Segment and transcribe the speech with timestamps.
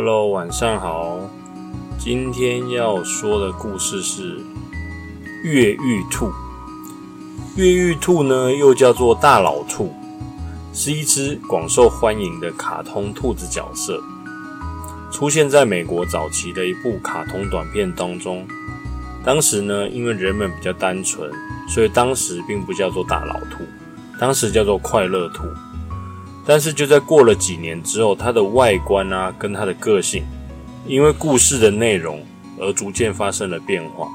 [0.00, 1.18] Hello，晚上好。
[1.98, 4.38] 今天要说的故事是
[5.42, 6.30] 越狱兔。
[7.56, 9.92] 越狱兔呢，又叫做大老兔，
[10.72, 14.00] 是一只广受欢迎的卡通兔子角色，
[15.10, 18.46] 出现在美国早期的一部卡通短片当中。
[19.24, 21.28] 当时呢，因为人们比较单纯，
[21.68, 23.64] 所以当时并不叫做大老兔，
[24.20, 25.42] 当时叫做快乐兔。
[26.48, 30.24] 但是就在过了几年之后，它的外观啊，跟它的个性，
[30.86, 32.24] 因为故事的内容
[32.58, 34.08] 而逐渐发生了变化，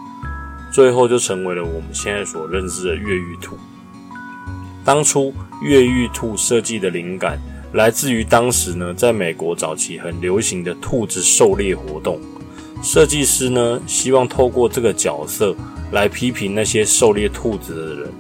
[0.74, 3.56] 最后就成为了我们现在所认知的越狱兔。
[4.84, 7.38] 当初越狱兔设计的灵感
[7.72, 12.20] 来自于当时呢，在美国早期很流行的兔子狩猎活动。
[12.82, 15.56] 设计师呢，希望透过这个角色
[15.92, 18.12] 来批评那些狩猎兔子的人，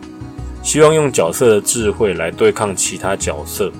[0.62, 3.74] 希望用角色的智慧来对抗其他角色。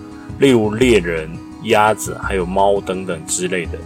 [0.44, 1.32] 例如猎人、
[1.64, 3.80] 鸭子，还有猫等等之类的。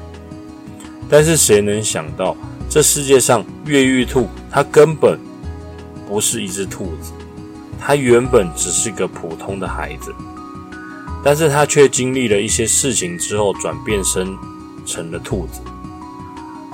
[1.08, 2.36] 但是谁能想到，
[2.67, 5.19] 这世界上越狱兔它根本
[6.08, 7.11] 不是一只兔子，
[7.80, 10.11] 它原本只是个普通的孩子，
[11.23, 14.35] 但是它却经历了一些事情之后，转变身
[14.83, 15.61] 成了兔子。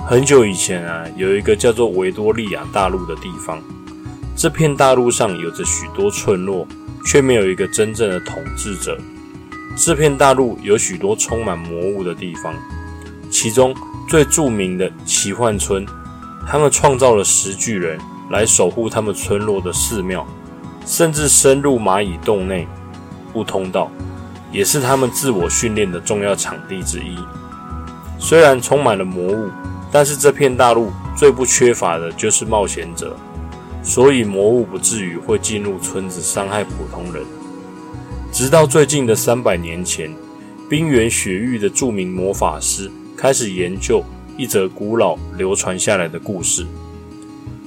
[0.08, 3.62] 很久以前啊，有一个叫做维多利亚大陆的地方，
[4.34, 6.66] 这片大陆上有着许多村落，
[7.04, 8.98] 却没有一个真正的统治者。
[9.76, 12.54] 这片大陆有许多充满魔物的地方，
[13.28, 13.74] 其中
[14.08, 15.84] 最著名的奇幻村，
[16.46, 17.98] 他们创造了石巨人
[18.30, 20.24] 来守护他们村落的寺庙，
[20.86, 22.68] 甚至深入蚂蚁洞内
[23.32, 23.90] 不通道，
[24.52, 27.18] 也是他们自我训练的重要场地之一。
[28.16, 29.50] 虽然充满了魔物，
[29.90, 33.16] 但是这片大陆最不缺乏的就是冒险者，
[33.82, 37.24] 所以魔物不至于会进入村子伤害普通人。
[38.34, 40.12] 直到最近的三百年前，
[40.68, 44.02] 冰原雪域的著名魔法师开始研究
[44.36, 46.66] 一则古老流传下来的故事，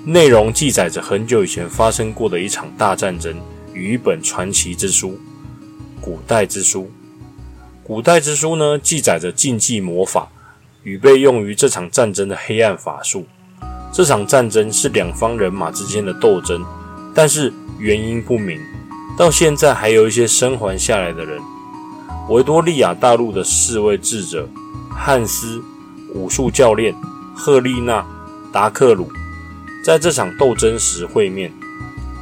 [0.03, 3.33] 内容记载着很久以前发生过的一场大战争
[3.73, 5.17] 与一本传奇之书——
[6.01, 6.91] 古代之书。
[7.81, 10.27] 古代之书呢，记载着禁忌魔法
[10.83, 13.25] 与被用于这场战争的黑暗法术。
[13.93, 16.61] 这场战争是两方人马之间的斗争，
[17.15, 18.59] 但是原因不明。
[19.17, 21.41] 到现在还有一些生还下来的人。
[22.29, 24.47] 维多利亚大陆的四位智者
[24.91, 25.59] 汉斯、
[26.13, 26.93] 武术教练
[27.35, 28.05] 赫丽娜、
[28.53, 29.09] 达克鲁，
[29.83, 31.51] 在这场斗争时会面，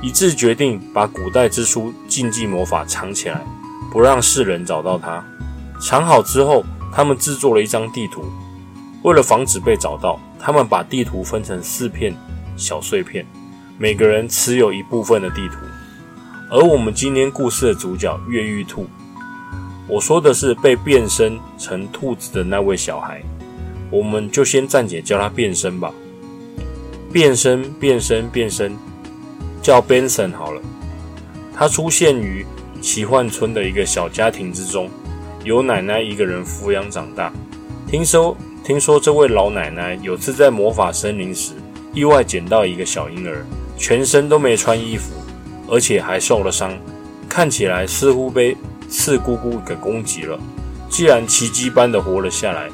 [0.02, 3.46] 一致决定把古代之书禁忌魔法藏起来，
[3.92, 5.22] 不让世人找到它。
[5.82, 6.64] 藏好之后，
[6.94, 8.24] 他们制作了一张地图。
[9.04, 12.16] 为了防止被找到，他们把地图分成四片
[12.56, 13.26] 小碎片，
[13.78, 15.56] 每个人持有一部分的地图。
[16.50, 18.86] 而我们今天故事的主角越狱兔，
[19.88, 23.20] 我说的是被变身成兔子的那位小孩，
[23.90, 25.92] 我们就先暂且叫他变身吧。
[27.12, 28.78] 变身，变身，变身，
[29.62, 30.62] 叫 Benson 好了。
[31.56, 32.46] 他出现于
[32.80, 34.88] 奇幻村的一个小家庭之中，
[35.44, 37.34] 由奶奶一个人抚养长大。
[37.88, 41.54] 听说，听说这位老奶奶有次在魔法森林时，
[41.92, 43.44] 意外捡到一个小婴儿，
[43.78, 45.12] 全身都没穿衣服。
[45.68, 46.78] 而且还受了伤，
[47.28, 48.56] 看起来似乎被
[48.90, 50.40] 刺姑姑给攻击了。
[50.90, 52.70] 既然奇迹般的活了下来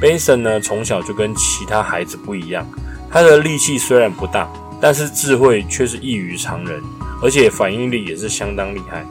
[0.00, 2.66] ，Benson 呢从小就跟其他孩子不一样，
[3.10, 4.48] 他的力气虽然不大，
[4.80, 6.80] 但是智慧却是异于常人，
[7.22, 9.04] 而且反应力也是相当厉害。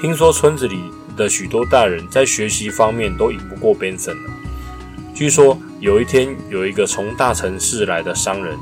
[0.00, 0.80] 听说村子里
[1.16, 4.30] 的许多大人在学习方面都赢不过 Benson 了。
[5.14, 8.56] 据说有一天，有一个从大城市来的商人，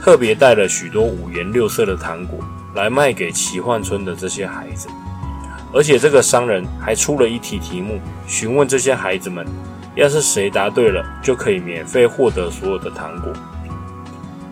[0.00, 2.38] 特别带了许多五颜六色的糖果。
[2.74, 4.88] 来卖给奇幻村的这些孩子，
[5.72, 9.46] 而且这个商人还出了一题题目，询问这些孩子们：
[9.94, 13.32] 要是谁答对了，就可以免费获得所有的糖果。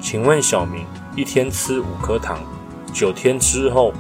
[0.00, 0.84] 请问小明
[1.15, 2.38] 一天吃五颗糖，
[2.93, 3.93] 九天之后，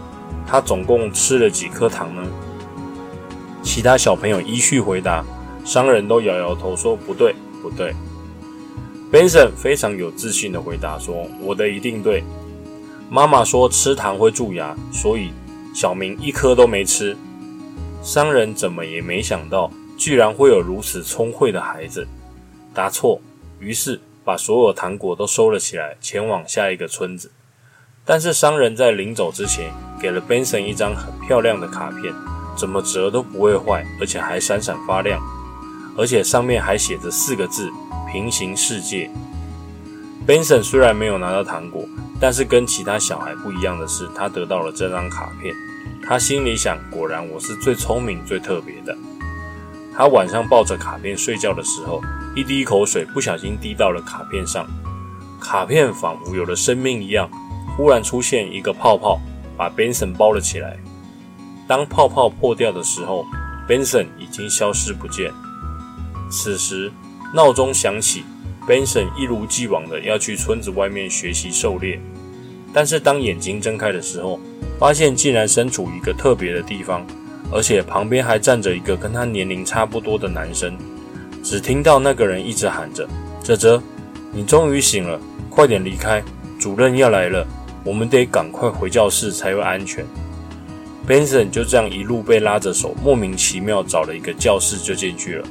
[0.46, 2.22] 他总共吃了几颗糖呢？
[3.62, 5.24] 其他小朋友依序回答，
[5.64, 7.94] 商人都摇摇头说：不对，不对。
[9.12, 12.22] Benson 非常有自信的回答说：我的一定对。
[13.08, 15.30] 妈妈说吃糖会蛀牙，所以
[15.72, 17.16] 小明一颗都没吃。
[18.02, 22.06] 商人怎么也没想到，居然会有如此聪慧的孩子。
[22.74, 23.20] 答错，
[23.60, 27.30] 于是把所有糖果都收了起来，前往下一个村子。
[28.04, 32.12] 但是商人在临走之前，给了 Benson 一张很漂亮的卡片，
[32.56, 35.20] 怎么折都不会坏，而且还闪闪发亮，
[35.96, 37.70] 而且上面还写着四个字：
[38.12, 39.08] 平行世界。
[40.26, 41.84] Benson 虽然没有拿到糖果。
[42.20, 45.54] 但是跟其他小孩不一样的是，他得到了这张卡片。
[46.02, 48.96] 他心里想：果然我是最聪明、最特别的。
[49.94, 52.00] 他晚上抱着卡片睡觉的时候，
[52.34, 54.66] 一滴口水不小心滴到了卡片上，
[55.40, 57.28] 卡片仿佛有了生命一样，
[57.76, 59.20] 忽然出现一个泡泡，
[59.56, 60.76] 把 Benson 包了起来。
[61.66, 63.26] 当泡泡破掉的时候
[63.68, 65.32] ，Benson 已经消失不见。
[66.30, 66.92] 此时
[67.34, 68.24] 闹钟响起
[68.66, 72.00] ，Benson 一如既往的要去村子外面学习狩猎，
[72.72, 74.40] 但是当眼睛睁开的时候，
[74.78, 77.06] 发现竟然身处一个特别的地方。
[77.52, 80.76] 而且旁边还站着一个跟他年龄差不多的男生，
[81.44, 83.08] 只听到那个人一直喊着
[83.40, 83.80] ：“泽泽，
[84.32, 85.16] 你终于醒了，
[85.48, 86.20] 快点离开，
[86.58, 87.46] 主任要来了，
[87.84, 90.04] 我们得赶快回教室才会安全。”
[91.06, 95.46] Benson 就这样一路被拉着手，莫名其妙找了一个教室就进去了。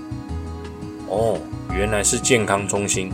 [1.08, 1.40] 哦，
[1.74, 3.12] 原来是健康中心。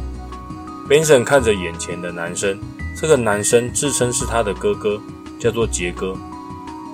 [0.90, 2.58] Benson 看着眼前的男生，
[3.00, 5.02] 这个男生自称是他的哥哥，
[5.40, 6.16] 叫做杰哥。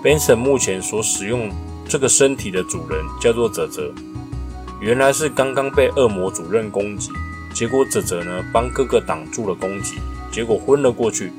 [0.04, 1.50] Benson 目前所使用。
[1.90, 3.94] 这个身体的主人叫做泽泽，
[4.82, 7.12] 原来是刚刚被恶魔主任攻击，
[7.54, 9.96] 结果泽泽呢帮哥哥挡住了攻击，
[10.30, 11.32] 结果昏了过去。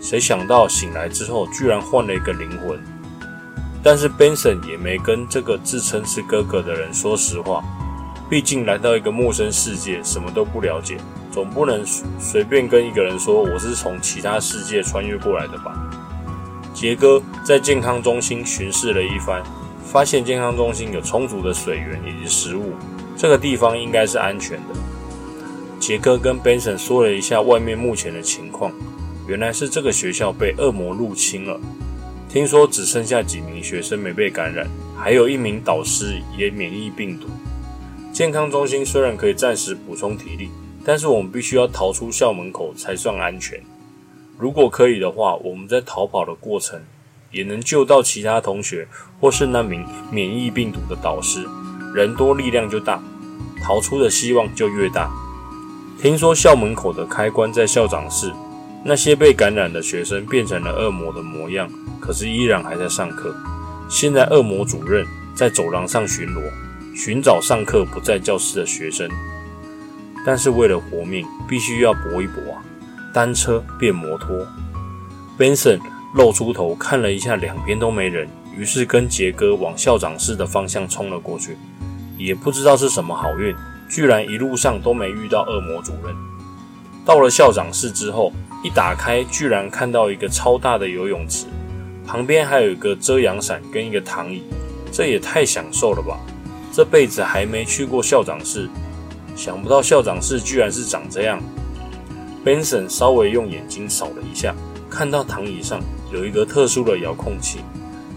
[0.00, 2.78] 谁想到醒来之后居然换了一个灵魂？
[3.82, 7.64] 但是 Benson 也没跟这个自称是哥哥的人说实话，
[8.32, 10.96] 毕竟来到一个陌生世界，什么都不了解，
[11.30, 11.84] 总不能
[12.18, 15.78] 随便跟一个人说我是从其他世界穿越过来的吧？
[16.72, 19.42] 杰哥在健康中心巡视了一番。
[19.84, 22.72] 发现健康中心有充足的水源以及食物，
[23.18, 24.74] 这个地方应该是安全的。
[25.78, 28.72] 杰哥跟 Benson 说了一下外面目前的情况，
[29.28, 31.60] 原来是这个学校被恶魔入侵了，
[32.30, 37.26] 听说只剩下几名学生没被感染，还有一名导师也免疫病毒。
[38.22, 40.48] 健康中心虽然可以暂时补充体力，
[40.84, 43.60] 但是我们必须要逃出校门口才算安全。
[44.38, 46.80] 如果可以的话，我们在逃跑的过程。
[47.32, 48.86] 也能救到其他同学，
[49.18, 51.44] 或是那名免疫病毒的导师。
[51.96, 53.02] 人多力量就大，
[53.60, 55.10] 逃出的希望就越大。
[56.00, 58.32] 听说校门口的开关在校长室，
[58.84, 63.34] 那些被感染的学生变成了恶魔的模样，可是依然还在上课。
[63.88, 65.04] 现在恶魔主任
[65.34, 66.40] 在走廊上巡逻，
[66.94, 69.08] 寻找上课不在教室的学生。
[70.24, 72.62] 但是为了活命，必须要搏一搏啊！
[73.12, 74.46] 单车变摩托
[75.38, 75.80] ，Benson。
[76.14, 81.56] 露出头看了一下，两边都没人，于是跟杰哥往校长室的方向冲了过去。
[82.18, 83.56] 也不知道是什么好运，
[83.88, 86.14] 居然一路上都没遇到恶魔主任。
[87.02, 88.30] 到了校长室之后，
[88.62, 91.46] 一打开，居然看到一个超大的游泳池，
[92.06, 94.42] 旁边还有一个遮阳伞跟一个躺椅，
[94.92, 96.20] 这也太享受了吧！
[96.72, 98.68] 这辈子还没去过校长室，
[99.36, 101.38] 想不到校长室居然是长这样。
[102.44, 104.54] Benson 稍微用眼睛扫了一下，
[104.90, 105.80] 看到躺椅上。
[106.10, 107.60] 有一个特殊的遥控器，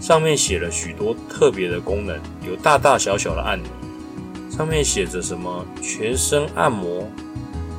[0.00, 3.70] 上面写了许多特别的功能，有大大小小的按钮，
[4.50, 7.08] 上面写着什么全身按摩、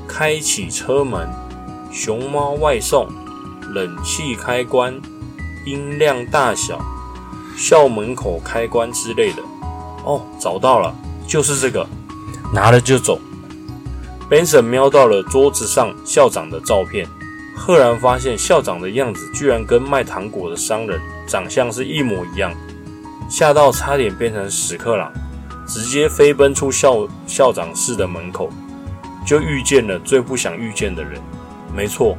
[0.08, 1.30] 开启车门、
[1.92, 3.08] 熊猫外送、
[3.74, 5.00] 冷气开关、
[5.68, 6.80] 音量大小、
[7.56, 9.44] 校门口开关之类的。
[10.08, 10.96] 哦，找到了，
[11.28, 11.86] 就是这个，
[12.54, 13.20] 拿了就走。
[14.30, 17.06] Benson 瞄到了桌子上校长的照片。
[17.60, 22.54] 赫然发现校长的样子居然跟卖糖果的商人长相是一模一样，
[23.28, 25.12] 吓到差点变成屎壳郎，
[25.68, 28.50] 直接飞奔出校校长室的门口，
[29.26, 31.20] 就遇见了最不想遇见的人。
[31.76, 32.16] 没错，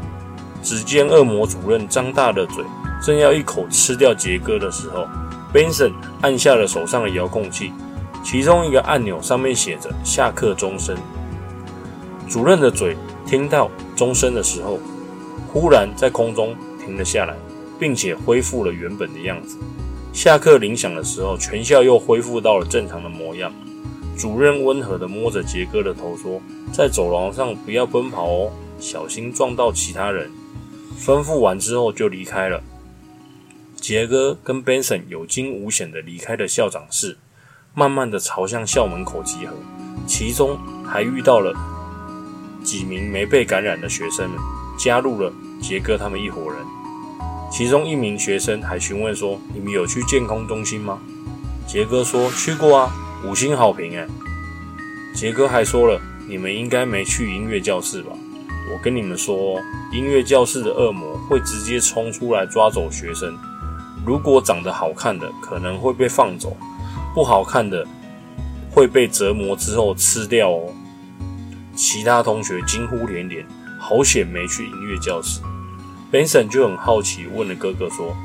[0.60, 2.64] 只见恶魔主任张大了嘴，
[3.00, 5.06] 正要一口吃掉杰哥的时候
[5.52, 7.72] ，Benson 按下了手上的遥控器，
[8.22, 10.96] 其中一个按钮上面写着“下课钟声”。
[12.28, 14.78] 主任的嘴听到钟声的时候。
[15.50, 17.34] 忽然在空中停了下来，
[17.80, 19.56] 并且恢复了原本的样子。
[20.12, 23.50] 下课铃响的时候，全校又恢复到了正常的模样。
[24.14, 26.38] 主任温和地摸着杰哥的头说
[26.70, 30.30] ：“在走廊上不要奔跑哦，小心撞到其他人。”
[31.00, 32.60] 吩咐完之后就离开了。
[33.88, 37.16] 杰哥跟 Benson 有惊无险地离开了校长室，
[37.72, 39.54] 慢慢地朝向校门口集合。
[40.06, 41.54] 其中还遇到了
[42.62, 44.38] 几名没被感染的学生们。
[44.78, 46.58] 加入了杰哥他们一伙人，
[47.50, 50.98] 其中一名学生还询问说：“你们有去健康中心吗？”
[51.66, 52.92] 杰哥说：“去过啊，
[53.24, 54.06] 五星好评哎。”
[55.16, 58.10] 杰哥还说了：“你们应该没去音乐教室吧？
[58.70, 59.58] 我跟你们说，
[59.94, 63.34] 音乐教室的恶魔会直接冲出来抓走学生。
[64.08, 66.56] 如果长得好看的，可能会被放走；
[67.14, 67.86] 不好看的，
[68.70, 70.72] 会被折磨之后吃掉哦。”
[71.76, 73.44] 其他同学惊呼连连。
[73.78, 75.42] 好险没去音乐教室
[76.10, 78.16] ，Benson 就很好奇问了哥哥说：“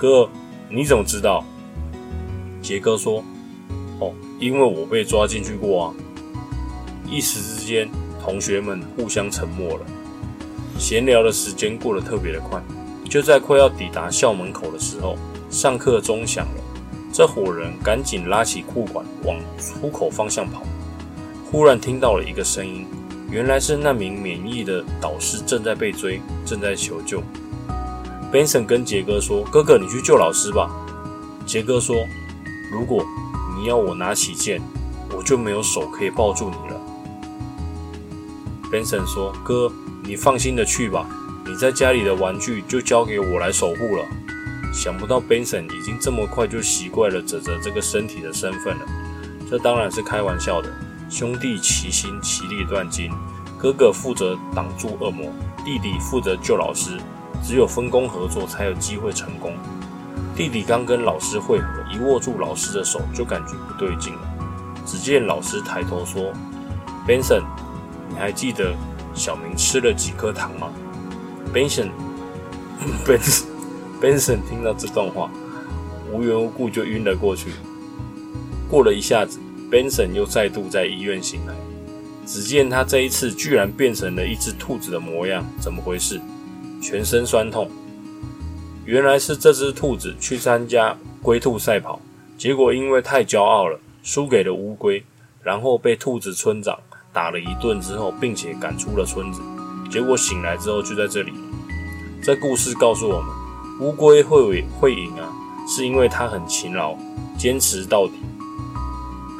[0.00, 0.28] 哥，
[0.70, 1.44] 你怎么知道？”
[2.62, 3.22] 杰哥说
[4.00, 5.94] ：“哦，因为我被抓进去过啊。
[7.06, 7.88] 一时之间，
[8.24, 9.84] 同学们互相沉默了。
[10.78, 12.60] 闲聊的时间过得特别的快。
[13.08, 15.16] 就在快要抵达校门口的时候，
[15.50, 16.62] 上课钟响了。
[17.12, 20.62] 这伙人赶紧拉起裤管往出口方向跑。
[21.50, 22.86] 忽然听到了一个声音，
[23.30, 27.22] 原来是那名免疫的导师正在被追，正在求救。
[28.30, 30.70] Benson 跟杰哥说：“哥哥，你去救老师吧。”
[31.46, 31.96] 杰哥说
[32.70, 33.02] ：“如果
[33.56, 34.60] 你要我拿起剑，
[35.16, 36.80] 我就没有手可以抱住你了。
[38.70, 39.72] ”Benson 说：“哥，
[40.04, 41.08] 你放心的去吧，
[41.48, 44.04] 你在家里的玩具就交给我来守护了。”
[44.70, 48.86] 想不到 Benson 已经这么快就习惯了泽泽这个身体的身份了，
[49.50, 50.70] 这当然是开玩笑的。
[51.08, 53.10] 兄弟齐心，其利断金。
[53.58, 55.32] 哥哥负责挡住恶魔，
[55.64, 56.98] 弟弟负责救老师。
[57.42, 59.54] 只有分工合作，才有机会成功。
[60.36, 64.20] 弟弟刚跟老师会合，一握住老师的手，就感觉不对劲了。
[64.84, 66.32] 只见老师抬头说
[67.06, 67.42] ：“Benson，
[68.08, 68.74] 你还记得
[69.14, 70.68] 小明吃了几颗糖吗
[71.52, 75.28] ？”Benson，Benson，Benson 听到这段话，
[76.12, 77.50] 无缘无故就晕了过去。
[78.70, 79.38] 过了一下子
[79.70, 81.54] ，Benson 又再度在医院醒来。
[82.26, 86.20] 只见他这一次居然变成了一只兔子的模样，怎么回事？
[86.82, 87.70] 全身酸痛，
[88.84, 91.98] 原来是这只兔子去参加龟兔赛跑，
[92.36, 95.02] 结果因为太骄傲了，输给了乌龟，
[95.42, 96.78] 然后被兔子村长
[97.12, 99.40] 打了一顿之后，并且赶出了村子。
[99.90, 101.32] 结果醒来之后就在这里。
[102.22, 103.30] 这故事告诉我们，
[103.80, 105.32] 乌龟会会赢啊，
[105.66, 106.94] 是因为它很勤劳，
[107.38, 108.14] 坚持到底。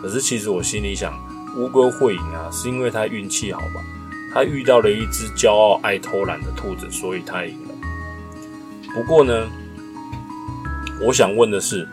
[0.01, 1.13] 可是其实我心里想，
[1.57, 3.83] 乌龟会赢啊，是因为它运气好吧。
[4.33, 7.75] 它遇到了一只骄傲爱偷懒的兔子，所以它赢了。
[8.95, 9.49] 不过呢，
[11.05, 11.89] 我想问的是，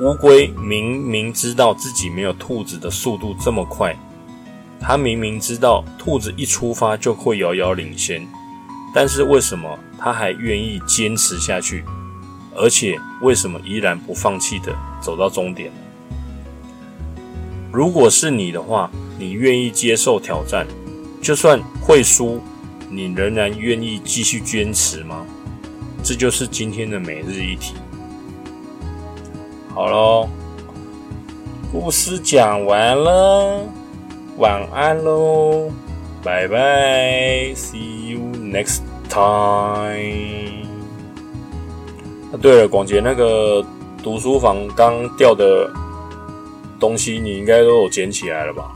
[0.00, 3.96] 乌龟明明知道自己没有兔子的速度这么快，
[4.80, 8.26] 他明明知道兔子一出发就会遥遥领先，
[8.94, 11.84] 但是为什么他还愿意坚持下去？
[12.54, 15.70] 而且为什么依然不放弃的走到终点？
[17.70, 20.66] 如果是你的话，你愿意接受挑战？
[21.20, 22.40] 就算会输，
[22.88, 25.24] 你仍然愿意继续坚持吗？
[26.02, 27.74] 这就是今天的每日一题。
[29.74, 30.28] 好喽，
[31.70, 33.62] 故事讲完了，
[34.38, 35.68] 晚安喽，
[36.22, 40.68] 拜拜，See you next time。
[42.40, 43.66] 对了，广杰那个
[44.00, 45.68] 读书房刚掉的
[46.78, 48.70] 东西，你应该都有捡起来了吧？